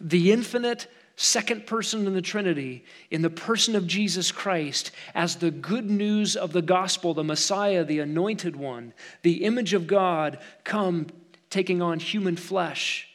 [0.00, 0.86] the infinite
[1.20, 6.34] second person in the Trinity, in the person of Jesus Christ, as the good news
[6.34, 11.08] of the gospel, the Messiah, the anointed one, the image of God, come
[11.50, 13.06] taking on human flesh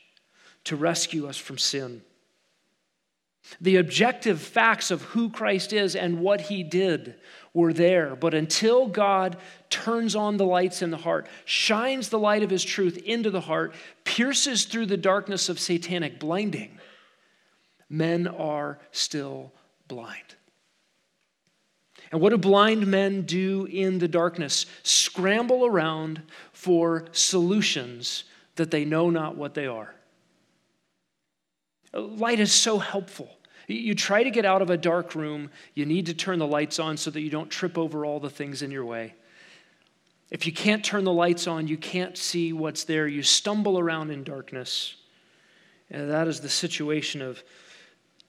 [0.66, 2.04] to rescue us from sin.
[3.60, 7.16] The objective facts of who Christ is and what he did
[7.56, 8.16] were there.
[8.16, 9.38] But until God
[9.72, 13.42] turns on the lights in the heart, shines the light of his truth into the
[13.42, 16.78] heart, pierces through the darkness of satanic blinding,
[17.90, 19.52] men are still
[19.88, 20.36] blind.
[22.12, 24.66] And what do blind men do in the darkness?
[24.84, 26.22] Scramble around
[26.54, 29.94] for solutions that they know not what they are.
[31.94, 33.30] Light is so helpful.
[33.68, 36.78] You try to get out of a dark room, you need to turn the lights
[36.80, 39.16] on so that you don't trip over all the things in your way.
[40.30, 43.08] If you can't turn the lights on, you can't see what's there.
[43.08, 44.96] You stumble around in darkness.
[45.90, 47.44] And that is the situation of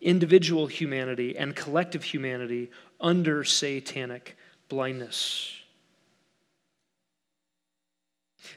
[0.01, 4.37] individual humanity and collective humanity under satanic
[4.69, 5.53] blindness.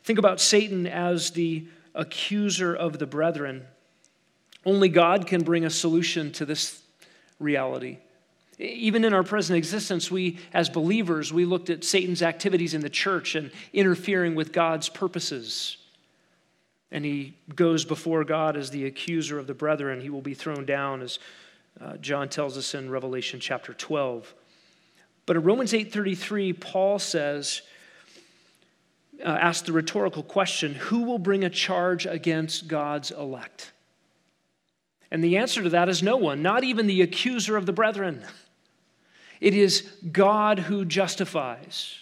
[0.04, 3.66] Think about Satan as the accuser of the brethren.
[4.66, 6.82] Only God can bring a solution to this
[7.40, 7.98] reality.
[8.58, 12.90] Even in our present existence, we, as believers, we looked at Satan's activities in the
[12.90, 15.78] church and interfering with God's purposes.
[16.92, 20.02] And he goes before God as the accuser of the brethren.
[20.02, 21.20] He will be thrown down, as
[21.80, 24.34] uh, John tells us in Revelation chapter 12.
[25.26, 27.62] But in Romans 8:33, Paul says,
[29.24, 33.72] uh, asks the rhetorical question, who will bring a charge against God's elect?
[35.12, 38.24] And the answer to that is no one, not even the accuser of the brethren.
[39.42, 41.98] It is God who justifies.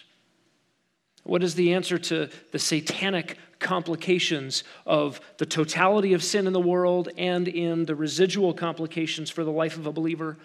[1.28, 6.60] What is the answer to the satanic complications of the totality of sin in the
[6.60, 10.38] world and in the residual complications for the life of a believer?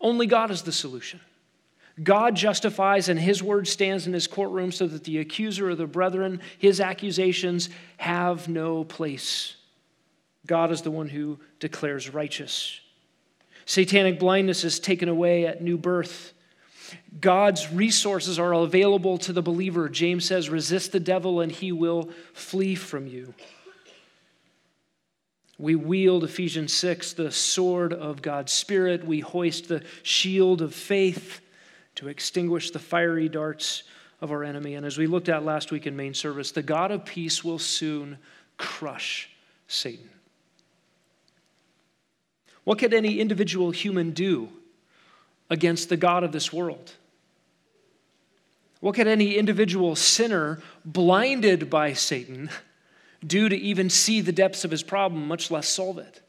[0.00, 1.20] Only God is the solution.
[2.02, 5.86] God justifies, and his word stands in his courtroom so that the accuser of the
[5.86, 9.56] brethren, his accusations, have no place
[10.46, 12.80] God is the one who declares righteous.
[13.64, 16.32] Satanic blindness is taken away at new birth.
[17.20, 19.88] God's resources are available to the believer.
[19.88, 23.34] James says, resist the devil and he will flee from you.
[25.58, 29.06] We wield, Ephesians 6, the sword of God's Spirit.
[29.06, 31.40] We hoist the shield of faith
[31.94, 33.84] to extinguish the fiery darts
[34.20, 34.74] of our enemy.
[34.74, 37.58] And as we looked at last week in main service, the God of peace will
[37.58, 38.18] soon
[38.58, 39.30] crush
[39.66, 40.10] Satan.
[42.64, 44.50] What could any individual human do
[45.50, 46.92] against the God of this world?
[48.80, 52.50] What could any individual sinner blinded by Satan
[53.26, 56.20] do to even see the depths of his problem, much less solve it?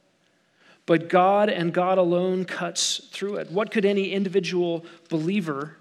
[0.86, 3.51] But God and God alone cuts through it.
[3.51, 5.75] What could any individual believer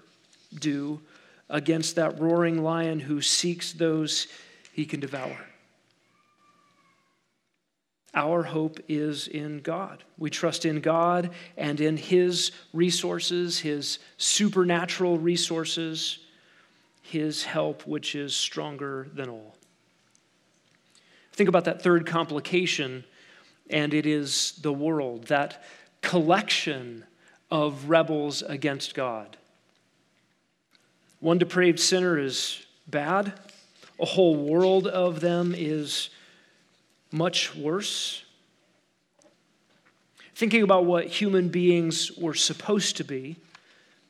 [0.53, 1.01] do
[1.49, 4.27] against that roaring lion who seeks those
[4.73, 5.46] he can devour?
[8.17, 10.03] Our hope is in God.
[10.17, 16.17] We trust in God and in His resources, His supernatural resources,
[17.03, 19.55] His help, which is stronger than all.
[21.31, 23.03] Think about that third complication,
[23.69, 25.63] and it is the world, that
[26.01, 27.05] collection
[27.51, 29.37] of rebels against God.
[31.19, 33.33] One depraved sinner is bad,
[33.99, 36.09] a whole world of them is
[37.11, 38.23] much worse.
[40.35, 43.37] Thinking about what human beings were supposed to be,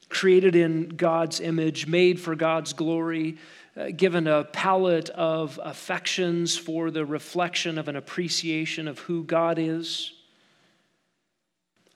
[0.10, 3.38] created in God's image, made for God's glory,
[3.78, 9.60] uh, given a palette of affections for the reflection of an appreciation of who God
[9.60, 10.14] is.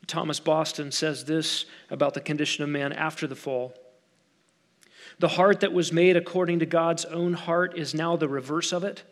[0.07, 3.73] Thomas Boston says this about the condition of man after the fall.
[5.19, 8.83] The heart that was made according to God's own heart is now the reverse of
[8.83, 9.03] it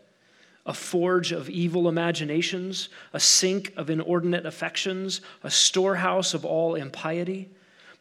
[0.69, 7.49] a forge of evil imaginations, a sink of inordinate affections, a storehouse of all impiety.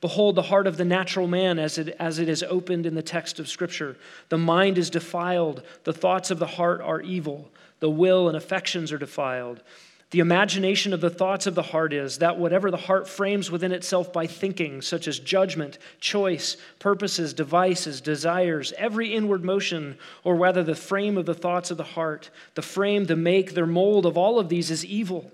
[0.02, 3.00] Behold, the heart of the natural man as it, as it is opened in the
[3.00, 3.96] text of Scripture.
[4.28, 7.50] The mind is defiled, the thoughts of the heart are evil,
[7.80, 9.62] the will and affections are defiled.
[10.10, 13.72] The imagination of the thoughts of the heart is that whatever the heart frames within
[13.72, 20.62] itself by thinking, such as judgment, choice, purposes, devices, desires, every inward motion, or rather
[20.62, 24.16] the frame of the thoughts of the heart, the frame, the make, their mold of
[24.16, 25.30] all of these is evil.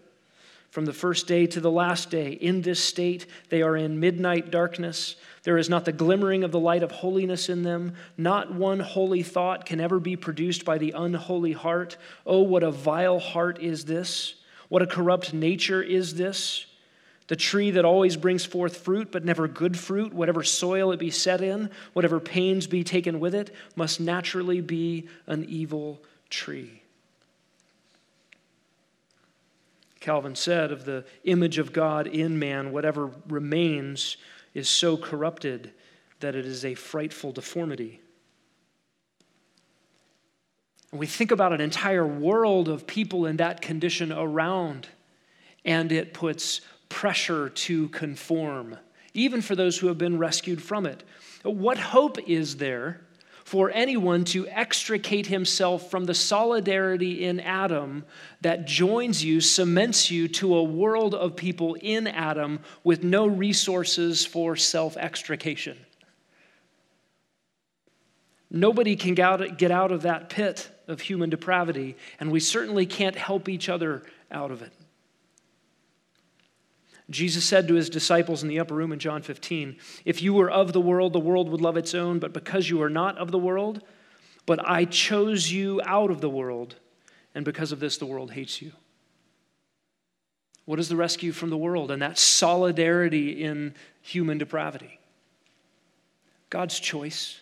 [0.71, 4.51] From the first day to the last day, in this state, they are in midnight
[4.51, 5.15] darkness.
[5.45, 7.95] There is not the glimmering of the light of holiness in them.
[8.19, 11.97] Not one holy thought can ever be produced by the unholy heart.
[12.27, 14.35] Oh, what a vile heart is this!
[14.75, 16.67] What a corrupt nature is this?
[17.29, 21.13] The tree that always brings forth fruit, but never good fruit, whatever soil it be
[21.13, 26.83] set in, whatever pains be taken with it, must naturally be an evil tree.
[30.01, 34.17] Calvin said of the image of God in man, whatever remains
[34.55, 35.71] is so corrupted
[36.19, 38.01] that it is a frightful deformity.
[40.95, 44.87] And we think about an entire world of people in that condition around,
[45.65, 48.79] and it puts pressure to conform,
[49.13, 51.03] even for those who have been rescued from it.
[51.43, 53.01] What hope is there
[53.43, 58.05] for anyone to extricate himself from the solidarity in Adam
[58.43, 64.25] that joins you, cements you to a world of people in Adam with no resources
[64.25, 65.77] for self extrication?
[68.51, 73.49] Nobody can get out of that pit of human depravity, and we certainly can't help
[73.49, 74.73] each other out of it.
[77.11, 80.51] Jesus said to his disciples in the upper room in John 15, If you were
[80.51, 83.31] of the world, the world would love its own, but because you are not of
[83.31, 83.83] the world,
[84.47, 86.77] but I chose you out of the world,
[87.35, 88.73] and because of this, the world hates you.
[90.65, 94.99] What is the rescue from the world and that solidarity in human depravity?
[96.49, 97.41] God's choice,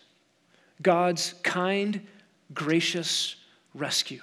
[0.81, 2.05] God's kind
[2.53, 3.35] gracious
[3.73, 4.21] rescue.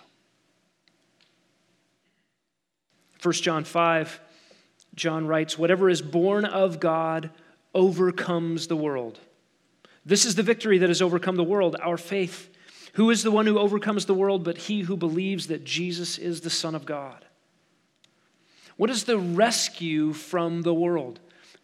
[3.23, 4.21] 1 John 5,
[4.95, 7.31] John writes, Whatever is born of God
[7.75, 9.19] overcomes the world.
[10.05, 12.49] This is the victory that has overcome the world, our faith.
[12.95, 16.41] Who is the one who overcomes the world but he who believes that Jesus is
[16.41, 17.25] the Son of God?
[18.77, 21.21] What is the rescue from the world?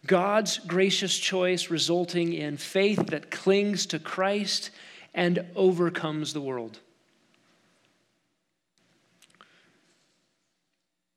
[0.07, 4.71] God's gracious choice resulting in faith that clings to Christ
[5.13, 6.79] and overcomes the world.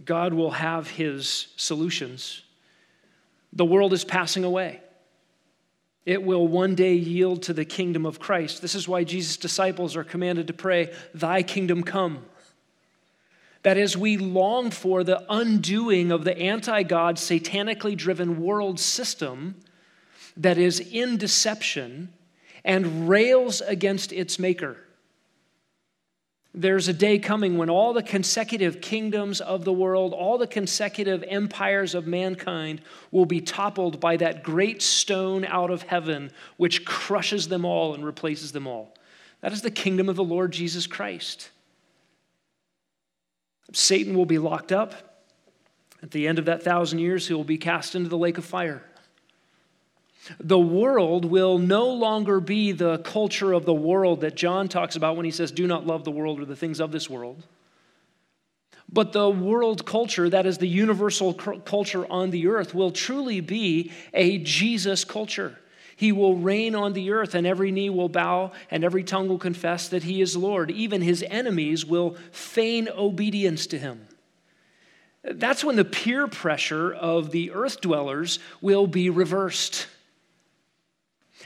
[0.04, 2.42] God will have his solutions.
[3.52, 4.80] The world is passing away.
[6.04, 8.62] It will one day yield to the kingdom of Christ.
[8.62, 12.24] This is why Jesus' disciples are commanded to pray, Thy kingdom come.
[13.62, 19.56] That is, we long for the undoing of the anti God, satanically driven world system
[20.36, 22.12] that is in deception
[22.64, 24.76] and rails against its maker.
[26.52, 31.22] There's a day coming when all the consecutive kingdoms of the world, all the consecutive
[31.28, 32.80] empires of mankind
[33.12, 38.04] will be toppled by that great stone out of heaven, which crushes them all and
[38.04, 38.94] replaces them all.
[39.42, 41.50] That is the kingdom of the Lord Jesus Christ.
[43.72, 44.94] Satan will be locked up.
[46.02, 48.44] At the end of that thousand years, he will be cast into the lake of
[48.44, 48.82] fire.
[50.38, 55.16] The world will no longer be the culture of the world that John talks about
[55.16, 57.42] when he says, Do not love the world or the things of this world.
[58.92, 63.92] But the world culture, that is the universal culture on the earth, will truly be
[64.12, 65.58] a Jesus culture.
[66.00, 69.36] He will reign on the earth, and every knee will bow, and every tongue will
[69.36, 70.70] confess that he is Lord.
[70.70, 74.08] Even his enemies will feign obedience to him.
[75.22, 79.88] That's when the peer pressure of the earth dwellers will be reversed.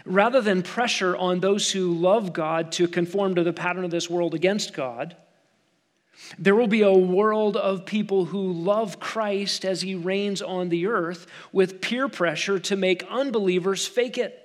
[0.05, 4.09] Rather than pressure on those who love God to conform to the pattern of this
[4.09, 5.16] world against God,
[6.38, 10.86] there will be a world of people who love Christ as he reigns on the
[10.86, 14.42] earth with peer pressure to make unbelievers fake it.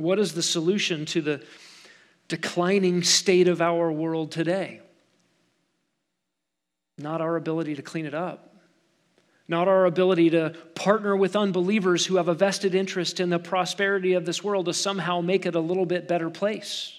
[0.00, 1.42] What is the solution to the
[2.28, 4.80] declining state of our world today?
[6.96, 8.56] Not our ability to clean it up,
[9.46, 14.14] not our ability to partner with unbelievers who have a vested interest in the prosperity
[14.14, 16.98] of this world to somehow make it a little bit better place.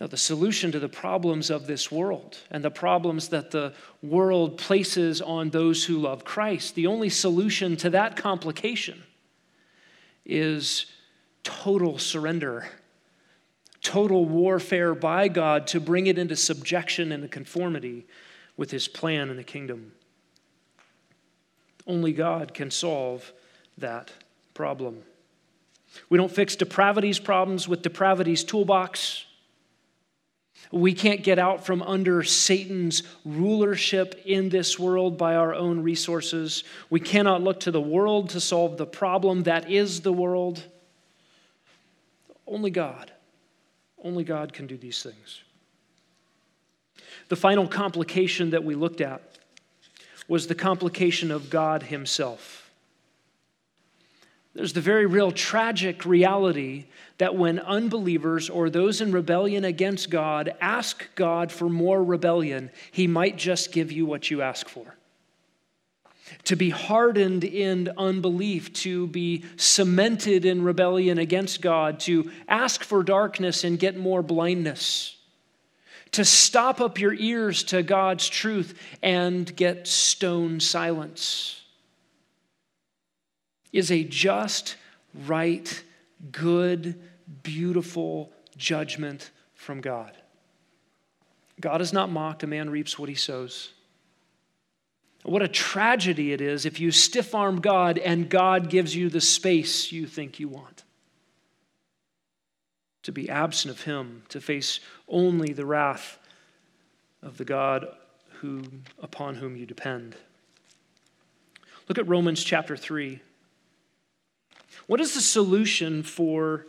[0.00, 4.56] No, the solution to the problems of this world and the problems that the world
[4.56, 9.02] places on those who love Christ, the only solution to that complication
[10.28, 10.86] is
[11.42, 12.68] total surrender,
[13.82, 18.06] total warfare by God to bring it into subjection and conformity
[18.56, 19.92] with his plan in the kingdom.
[21.86, 23.32] Only God can solve
[23.78, 24.12] that
[24.52, 25.02] problem.
[26.10, 29.24] We don't fix depravity's problems with depravity's toolbox.
[30.70, 36.64] We can't get out from under Satan's rulership in this world by our own resources.
[36.90, 40.62] We cannot look to the world to solve the problem that is the world.
[42.46, 43.12] Only God.
[44.02, 45.42] Only God can do these things.
[47.28, 49.22] The final complication that we looked at
[50.28, 52.70] was the complication of God Himself.
[54.54, 56.86] There's the very real tragic reality
[57.18, 63.06] that when unbelievers or those in rebellion against God ask God for more rebellion, He
[63.06, 64.94] might just give you what you ask for.
[66.44, 73.02] To be hardened in unbelief, to be cemented in rebellion against God, to ask for
[73.02, 75.16] darkness and get more blindness,
[76.12, 81.62] to stop up your ears to God's truth and get stone silence,
[83.72, 84.76] is a just,
[85.26, 85.82] right,
[86.30, 87.00] good,
[87.42, 90.12] beautiful judgment from God.
[91.60, 93.72] God is not mocked, a man reaps what he sows.
[95.24, 99.20] What a tragedy it is if you stiff arm God and God gives you the
[99.20, 100.84] space you think you want.
[103.02, 106.18] To be absent of Him, to face only the wrath
[107.22, 107.88] of the God
[108.40, 108.62] who,
[109.02, 110.14] upon whom you depend.
[111.88, 113.20] Look at Romans chapter 3.
[114.88, 116.66] What is the solution for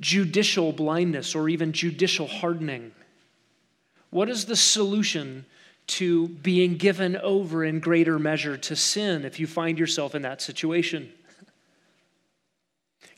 [0.00, 2.92] judicial blindness or even judicial hardening?
[4.10, 5.46] What is the solution
[5.86, 10.42] to being given over in greater measure to sin if you find yourself in that
[10.42, 11.10] situation?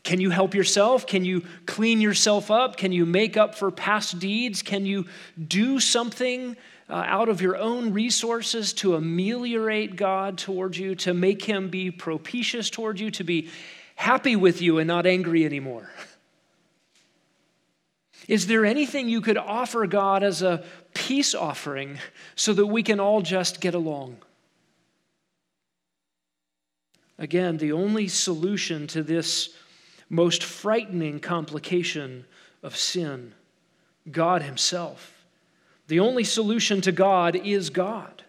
[0.03, 1.05] Can you help yourself?
[1.05, 2.77] Can you clean yourself up?
[2.77, 4.61] Can you make up for past deeds?
[4.61, 5.07] Can you
[5.45, 6.55] do something
[6.89, 11.91] uh, out of your own resources to ameliorate God towards you, to make him be
[11.91, 13.49] propitious towards you, to be
[13.95, 15.89] happy with you and not angry anymore?
[18.27, 20.63] Is there anything you could offer God as a
[20.93, 21.97] peace offering
[22.35, 24.17] so that we can all just get along?
[27.17, 29.49] Again, the only solution to this
[30.09, 32.25] most frightening complication
[32.63, 33.33] of sin
[34.09, 35.16] God Himself.
[35.87, 38.23] The only solution to God is God.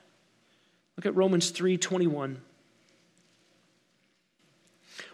[0.96, 2.40] Look at Romans 3:21.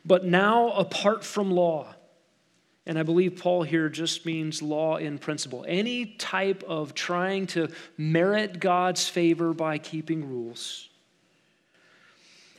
[0.05, 1.95] But now apart from law,
[2.86, 5.64] and I believe Paul here just means law in principle.
[5.66, 10.90] Any type of trying to merit God's favor by keeping rules.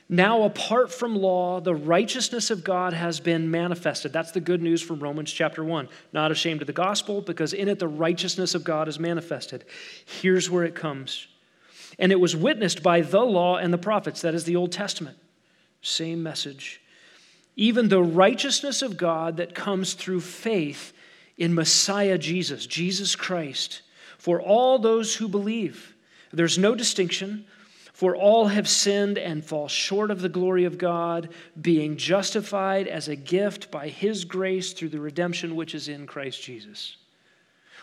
[0.07, 4.13] Now, apart from law, the righteousness of God has been manifested.
[4.13, 5.89] That's the good news from Romans chapter 1.
[6.13, 9.65] Not ashamed of the gospel, because in it the righteousness of God is manifested.
[10.05, 11.27] Here's where it comes.
[11.97, 14.21] And it was witnessed by the law and the prophets.
[14.21, 15.17] That is the Old Testament.
[15.81, 16.81] Same message.
[17.55, 20.93] Even the righteousness of God that comes through faith
[21.37, 23.81] in Messiah Jesus, Jesus Christ,
[24.17, 25.95] for all those who believe.
[26.31, 27.45] There's no distinction.
[27.95, 31.29] For all have sinned and fall short of the glory of God,
[31.61, 36.43] being justified as a gift by his grace through the redemption which is in Christ
[36.43, 36.97] Jesus.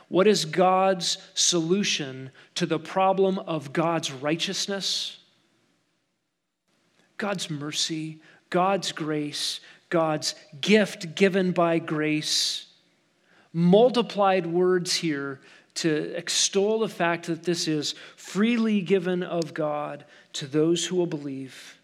[0.09, 5.17] What is God's solution to the problem of God's righteousness?
[7.17, 12.67] God's mercy, God's grace, God's gift given by grace.
[13.55, 15.41] Multiplied words here
[15.75, 20.05] to extol the fact that this is freely given of God
[20.35, 21.79] to those who will believe,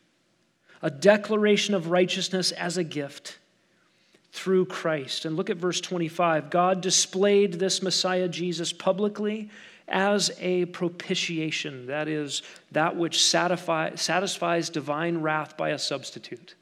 [0.82, 3.38] a declaration of righteousness as a gift
[4.32, 5.24] through Christ.
[5.24, 6.50] And look at verse 25.
[6.50, 9.50] God displayed this Messiah Jesus publicly
[9.88, 16.54] as a propitiation, that is, that which satisfies divine wrath by a substitute.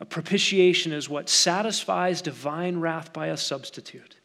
[0.00, 4.16] A propitiation is what satisfies divine wrath by a substitute.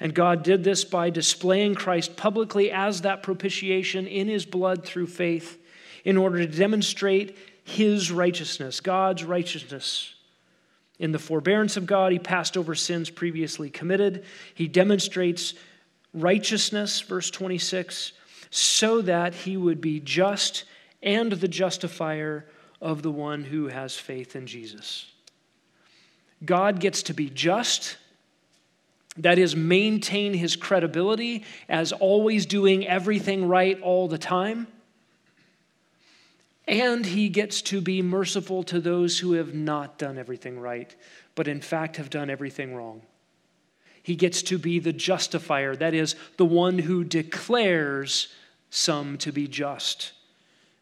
[0.00, 5.08] And God did this by displaying Christ publicly as that propitiation in his blood through
[5.08, 5.58] faith
[6.04, 10.14] in order to demonstrate his righteousness, God's righteousness.
[10.98, 14.24] In the forbearance of God, he passed over sins previously committed.
[14.54, 15.54] He demonstrates
[16.14, 18.12] righteousness, verse 26,
[18.50, 20.64] so that he would be just
[21.02, 22.46] and the justifier
[22.80, 25.06] of the one who has faith in Jesus.
[26.44, 27.96] God gets to be just
[29.18, 34.66] that is, maintain his credibility as always doing everything right all the time.
[36.66, 40.94] And he gets to be merciful to those who have not done everything right,
[41.34, 43.02] but in fact have done everything wrong.
[44.02, 48.28] He gets to be the justifier, that is, the one who declares
[48.70, 50.12] some to be just.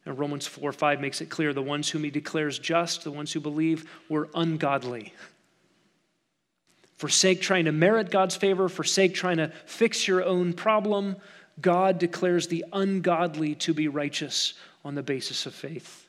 [0.05, 3.33] And Romans 4 5 makes it clear the ones whom he declares just, the ones
[3.33, 5.13] who believe, were ungodly
[6.97, 11.17] forsake trying to merit God's favor, forsake trying to fix your own problem.
[11.61, 16.07] God declares the ungodly to be righteous on the basis of faith.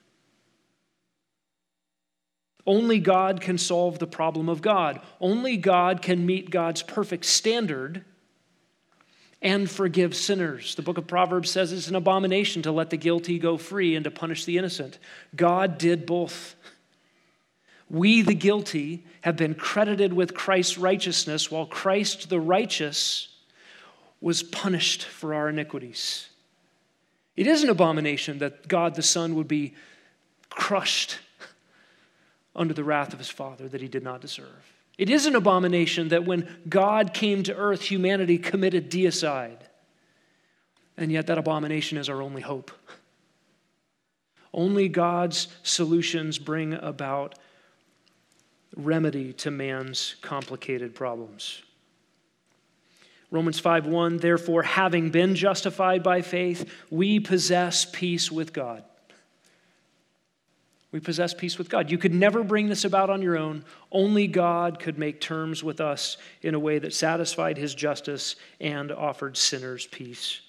[2.65, 4.99] Only God can solve the problem of God.
[5.21, 8.03] Only God can meet God's perfect standard
[9.41, 10.75] and forgive sinners.
[10.75, 14.03] The book of Proverbs says it's an abomination to let the guilty go free and
[14.03, 14.99] to punish the innocent.
[15.35, 16.55] God did both.
[17.89, 23.29] We, the guilty, have been credited with Christ's righteousness, while Christ, the righteous,
[24.19, 26.29] was punished for our iniquities.
[27.35, 29.75] It is an abomination that God the Son would be
[30.49, 31.19] crushed
[32.55, 34.73] under the wrath of his Father that he did not deserve.
[34.97, 39.59] It is an abomination that when God came to earth, humanity committed deicide.
[40.97, 42.71] And yet, that abomination is our only hope.
[44.51, 47.38] Only God's solutions bring about
[48.78, 51.61] remedy to man's complicated problems.
[53.30, 58.84] Romans 5:1 Therefore having been justified by faith we possess peace with God.
[60.91, 61.91] We possess peace with God.
[61.91, 63.65] You could never bring this about on your own.
[63.91, 68.91] Only God could make terms with us in a way that satisfied his justice and
[68.91, 70.39] offered sinners peace.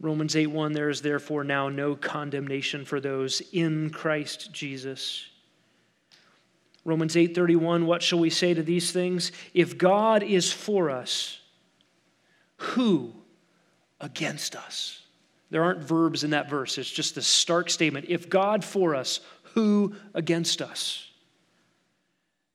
[0.00, 5.26] Romans 8:1 There is therefore now no condemnation for those in Christ Jesus.
[6.84, 9.32] Romans 8:31 What shall we say to these things?
[9.54, 11.40] If God is for us,
[12.56, 13.12] who
[14.00, 15.02] against us?
[15.50, 16.78] There aren't verbs in that verse.
[16.78, 18.06] It's just the stark statement.
[18.08, 19.20] If God for us,
[19.54, 21.10] who against us?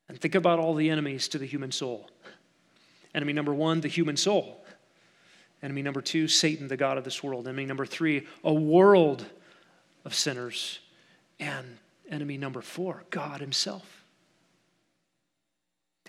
[0.10, 2.10] And think about all the enemies to the human soul.
[3.14, 4.66] Enemy number 1, the human soul.
[5.62, 7.48] Enemy number 2, Satan, the god of this world.
[7.48, 9.26] Enemy number 3, a world
[10.06, 10.80] of sinners.
[11.40, 11.78] And
[12.10, 13.97] enemy number 4, God himself.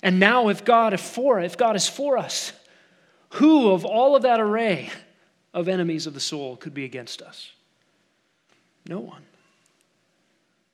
[0.02, 2.52] And now, if God is for if God is for us,
[3.30, 4.90] who of all of that array
[5.52, 7.52] of enemies of the soul could be against us?
[8.86, 9.22] No one.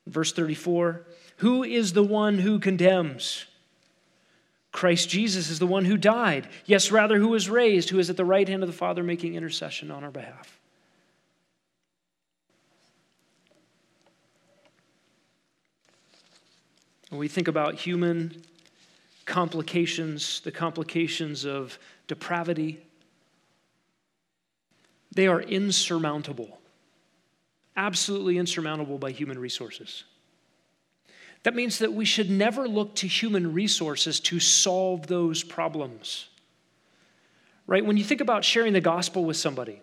[0.07, 1.03] Verse 34
[1.39, 3.47] Who is the one who condemns?
[4.73, 6.49] Christ Jesus is the one who died.
[6.67, 9.35] Yes, rather, who was raised, who is at the right hand of the Father making
[9.35, 10.59] intercession on our behalf.
[17.09, 18.43] When we think about human
[19.27, 22.81] complications, the complications of depravity,
[25.15, 26.61] they are insurmountable.
[27.77, 30.05] absolutely insurmountable by human resources.
[31.43, 36.29] That means that we should never look to human resources to solve those problems.
[37.67, 37.85] Right?
[37.85, 39.81] When you think about sharing the gospel with somebody,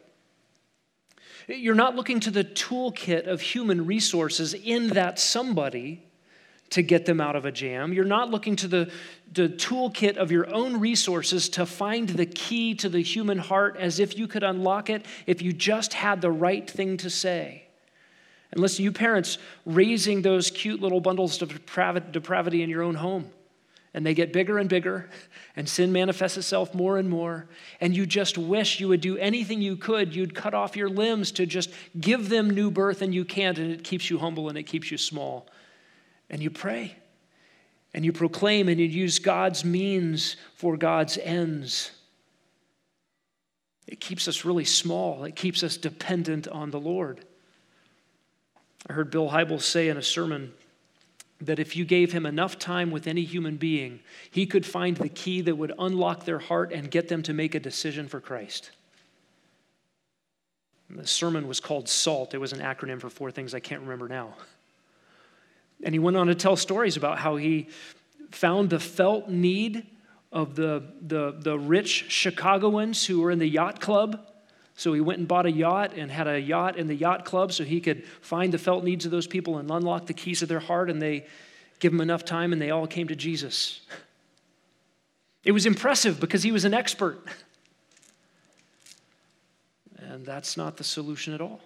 [1.47, 6.03] you're not looking to the toolkit of human resources in that somebody
[6.71, 7.93] to get them out of a jam.
[7.93, 8.91] You're not looking to the,
[9.33, 13.99] the toolkit of your own resources to find the key to the human heart as
[13.99, 17.67] if you could unlock it if you just had the right thing to say.
[18.51, 21.49] And listen, you parents raising those cute little bundles of
[22.11, 23.29] depravity in your own home,
[23.93, 25.09] and they get bigger and bigger,
[25.55, 27.47] and sin manifests itself more and more,
[27.79, 30.13] and you just wish you would do anything you could.
[30.15, 31.69] You'd cut off your limbs to just
[31.99, 34.89] give them new birth, and you can't, and it keeps you humble and it keeps
[34.91, 35.47] you small
[36.31, 36.95] and you pray
[37.93, 41.91] and you proclaim and you use God's means for God's ends.
[43.85, 47.25] It keeps us really small, it keeps us dependent on the Lord.
[48.89, 50.53] I heard Bill Hybels say in a sermon
[51.41, 55.09] that if you gave him enough time with any human being, he could find the
[55.09, 58.71] key that would unlock their heart and get them to make a decision for Christ.
[60.89, 62.33] the sermon was called SALT.
[62.33, 64.33] It was an acronym for four things I can't remember now.
[65.83, 67.67] And he went on to tell stories about how he
[68.31, 69.85] found the felt need
[70.31, 74.25] of the, the, the rich Chicagoans who were in the yacht club.
[74.75, 77.51] So he went and bought a yacht and had a yacht in the yacht club
[77.51, 80.49] so he could find the felt needs of those people and unlock the keys of
[80.49, 80.89] their heart.
[80.89, 81.25] And they
[81.79, 83.81] give him enough time and they all came to Jesus.
[85.43, 87.19] It was impressive because he was an expert.
[89.97, 91.59] And that's not the solution at all.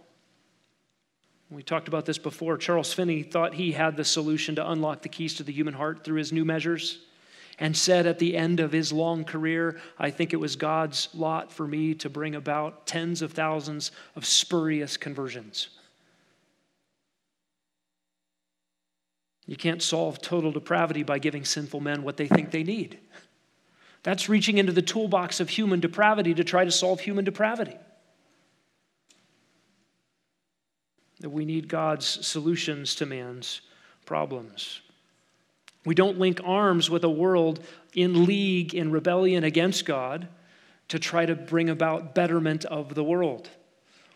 [1.49, 2.57] We talked about this before.
[2.57, 6.03] Charles Finney thought he had the solution to unlock the keys to the human heart
[6.03, 6.99] through his new measures
[7.59, 11.51] and said at the end of his long career, I think it was God's lot
[11.51, 15.69] for me to bring about tens of thousands of spurious conversions.
[19.45, 22.99] You can't solve total depravity by giving sinful men what they think they need.
[24.03, 27.77] That's reaching into the toolbox of human depravity to try to solve human depravity.
[31.19, 33.61] That we need God's solutions to man's
[34.05, 34.81] problems.
[35.85, 37.63] We don't link arms with a world
[37.93, 40.27] in league, in rebellion against God,
[40.87, 43.49] to try to bring about betterment of the world.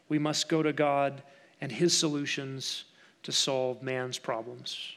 [0.07, 1.21] We must go to God
[1.61, 2.85] and His solutions
[3.23, 4.93] to solve man's problems.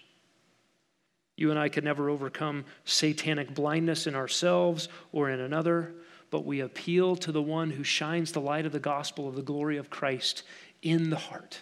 [1.36, 5.94] You and I could never overcome satanic blindness in ourselves or in another,
[6.30, 9.42] but we appeal to the one who shines the light of the gospel of the
[9.42, 10.42] glory of Christ
[10.82, 11.60] in the heart.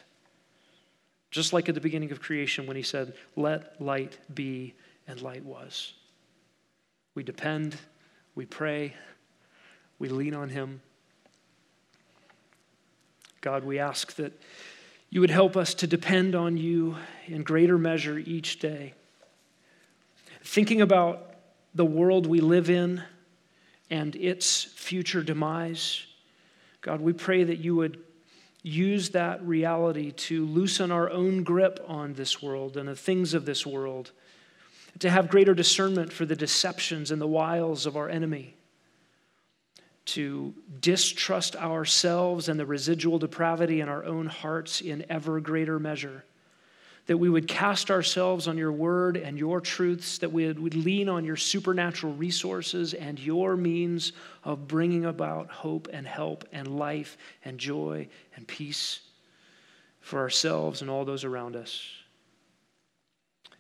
[1.31, 4.75] Just like at the beginning of creation when he said, Let light be,
[5.07, 5.93] and light was.
[7.15, 7.77] We depend,
[8.35, 8.95] we pray,
[9.99, 10.81] we lean on him.
[13.41, 14.33] God, we ask that
[15.09, 18.95] you would help us to depend on you in greater measure each day.
[20.43, 21.35] Thinking about
[21.75, 23.03] the world we live in
[23.91, 26.07] and its future demise,
[26.81, 27.99] God, we pray that you would
[28.63, 33.47] use that reality to loosen our own grip on this world and the things of
[33.47, 34.13] this world,
[34.99, 38.55] to have greater discernment for the deceptions and the wiles of our enemy,
[40.05, 46.25] to distrust ourselves and the residual depravity in our own hearts in ever greater measure
[47.07, 51.09] that we would cast ourselves on your word and your truths, that we would lean
[51.09, 54.13] on your supernatural resources and your means
[54.45, 59.01] of bringing about hope and help and life and joy and peace
[60.01, 61.85] for ourselves and all those around us.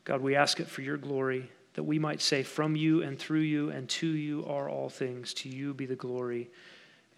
[0.04, 3.40] God, we ask it for your glory, that we might say, From you and through
[3.40, 5.34] you and to you are all things.
[5.34, 6.50] To you be the glory.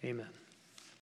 [0.03, 0.27] Amen.